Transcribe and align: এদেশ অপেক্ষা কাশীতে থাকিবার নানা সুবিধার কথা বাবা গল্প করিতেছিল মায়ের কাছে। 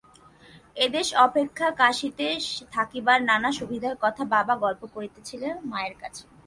এদেশ 0.77 1.07
অপেক্ষা 1.25 1.67
কাশীতে 1.79 2.27
থাকিবার 2.73 3.19
নানা 3.29 3.49
সুবিধার 3.59 3.95
কথা 4.01 4.23
বাবা 4.35 4.53
গল্প 4.63 4.81
করিতেছিল 4.95 5.41
মায়ের 5.71 5.95
কাছে। 6.01 6.23